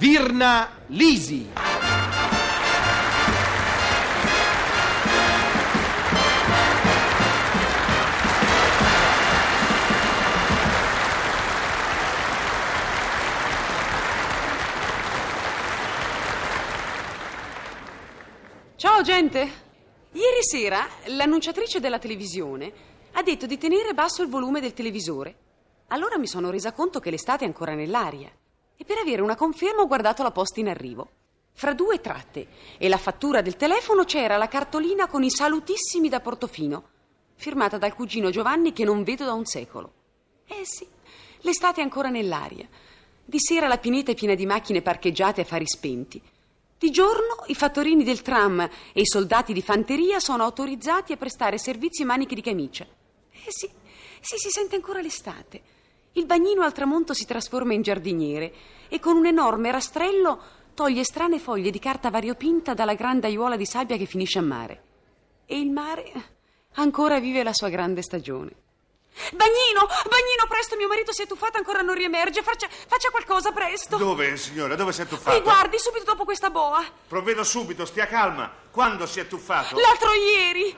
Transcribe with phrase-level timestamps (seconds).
[0.00, 1.46] Virna Lisi.
[18.76, 19.38] Ciao gente!
[20.12, 22.72] Ieri sera l'annunciatrice della televisione
[23.12, 25.36] ha detto di tenere basso il volume del televisore.
[25.88, 28.32] Allora mi sono resa conto che l'estate è ancora nell'aria
[28.80, 31.10] e per avere una conferma ho guardato la posta in arrivo.
[31.52, 32.46] Fra due tratte
[32.78, 36.88] e la fattura del telefono c'era la cartolina con i salutissimi da Portofino,
[37.34, 39.92] firmata dal cugino Giovanni che non vedo da un secolo.
[40.46, 40.88] Eh sì,
[41.40, 42.66] l'estate è ancora nell'aria.
[43.22, 46.22] Di sera la pineta è piena di macchine parcheggiate a fari spenti.
[46.78, 51.58] Di giorno i fattorini del tram e i soldati di fanteria sono autorizzati a prestare
[51.58, 52.86] servizi a maniche di camicia.
[53.30, 53.68] Eh sì,
[54.20, 55.60] sì, si sente ancora l'estate.
[56.12, 58.52] Il bagnino al tramonto si trasforma in giardiniere
[58.88, 60.42] e con un enorme rastrello
[60.74, 64.82] toglie strane foglie di carta variopinta dalla grande aiuola di sabbia che finisce a mare.
[65.46, 66.12] E il mare
[66.74, 68.50] ancora vive la sua grande stagione.
[69.32, 72.42] Bagnino, bagnino, presto, mio marito si è tuffato, ancora non riemerge.
[72.42, 73.96] Faccia, faccia qualcosa, presto.
[73.96, 74.76] Dove, signora?
[74.76, 75.36] Dove si è tuffato?
[75.36, 76.82] Mi guardi, subito dopo questa boa.
[77.06, 78.50] Provvedo subito, stia calma.
[78.70, 79.78] Quando si è tuffato?
[79.78, 80.76] L'altro ieri.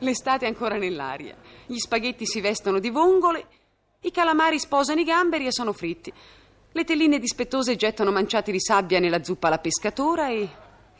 [0.00, 1.36] L'estate è ancora nell'aria.
[1.66, 3.46] Gli spaghetti si vestono di vongole,
[4.00, 6.12] i calamari sposano i gamberi e sono fritti.
[6.72, 10.48] Le telline dispettose gettano manciati di sabbia nella zuppa alla pescatora e,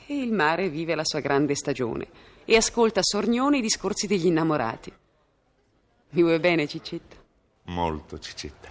[0.07, 2.09] e il mare vive la sua grande stagione
[2.45, 4.93] e ascolta sornione i discorsi degli innamorati.
[6.11, 7.17] Mi vuoi bene, Cicetto?
[7.67, 8.69] Molto, Cicetta.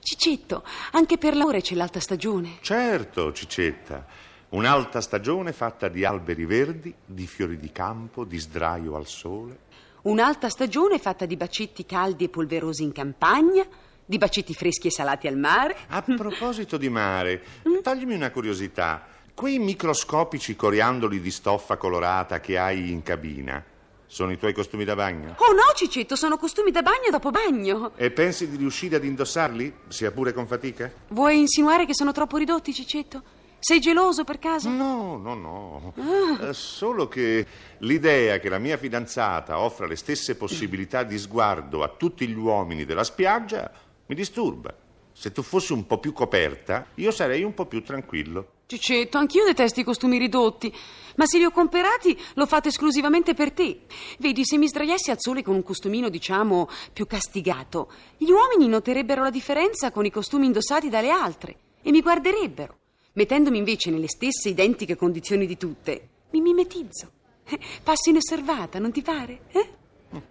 [0.00, 2.58] Cicetto, anche per l'amore c'è l'alta stagione.
[2.60, 4.06] Certo, Cicetta.
[4.52, 9.58] Un'alta stagione fatta di alberi verdi, di fiori di campo, di sdraio al sole.
[10.02, 13.64] Un'alta stagione fatta di bacetti caldi e polverosi in campagna,
[14.04, 15.74] di bacetti freschi e salati al mare.
[15.88, 17.42] A proposito di mare,
[17.82, 19.06] toglimi una curiosità.
[19.32, 23.64] Quei microscopici coriandoli di stoffa colorata che hai in cabina
[24.06, 25.36] sono i tuoi costumi da bagno?
[25.38, 27.92] Oh no, Cicetto, sono costumi da bagno dopo bagno.
[27.96, 30.92] E pensi di riuscire ad indossarli, sia pure con fatica?
[31.08, 33.40] Vuoi insinuare che sono troppo ridotti, Cicetto?
[33.64, 34.68] Sei geloso per caso?
[34.68, 35.94] No, no, no.
[36.40, 37.46] Eh, solo che
[37.78, 42.84] l'idea che la mia fidanzata offra le stesse possibilità di sguardo a tutti gli uomini
[42.84, 43.70] della spiaggia
[44.06, 44.74] mi disturba.
[45.12, 48.48] Se tu fossi un po' più coperta, io sarei un po' più tranquillo.
[48.66, 50.74] Cicetto, anch'io detesto i costumi ridotti,
[51.14, 53.82] ma se li ho comprati l'ho fatto esclusivamente per te.
[54.18, 59.22] Vedi, se mi sdraiassi al sole con un costumino, diciamo, più castigato, gli uomini noterebbero
[59.22, 62.78] la differenza con i costumi indossati dalle altre e mi guarderebbero.
[63.14, 67.10] Mettendomi invece nelle stesse identiche condizioni di tutte, mi mimetizzo.
[67.44, 69.40] Eh, Passo inosservata, non ti pare?
[69.52, 69.68] Eh?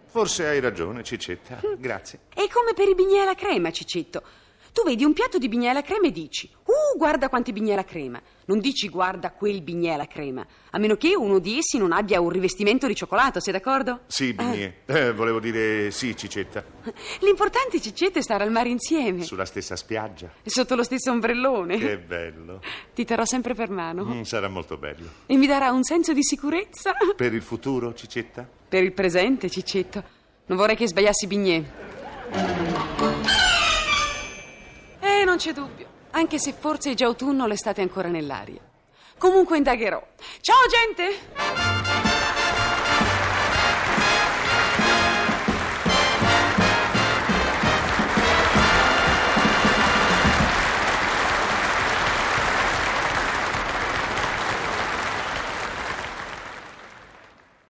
[0.08, 1.62] Forse hai ragione, Cicetta.
[1.78, 2.22] Grazie.
[2.34, 4.24] È come per i bignè alla crema, Cicetto.
[4.74, 6.50] Tu vedi un piatto di bignè alla crema e dici,
[6.98, 8.22] guarda quanti bignè alla crema.
[8.46, 12.20] Non dici guarda quel bignè alla crema, a meno che uno di essi non abbia
[12.20, 14.02] un rivestimento di cioccolato, sei d'accordo?
[14.08, 14.74] Sì, Bignè.
[14.86, 16.64] Eh, volevo dire sì, Cicetta.
[17.20, 19.24] L'importante, Cicetto, è stare al mare insieme.
[19.24, 20.32] Sulla stessa spiaggia.
[20.44, 21.78] E Sotto lo stesso ombrellone.
[21.78, 22.62] Che bello.
[22.94, 24.04] Ti terrò sempre per mano.
[24.04, 25.08] Mm, sarà molto bello.
[25.28, 26.94] E mi darà un senso di sicurezza.
[27.16, 28.46] Per il futuro, Cicetta?
[28.68, 30.04] Per il presente, Cicetto.
[30.48, 31.64] Non vorrei che sbagliassi Bignè.
[35.00, 35.88] Eh, non c'è dubbio.
[36.12, 38.60] Anche se forse è già autunno, l'estate è ancora nell'aria.
[39.18, 40.02] Comunque indagherò.
[40.42, 41.71] Ciao, gente!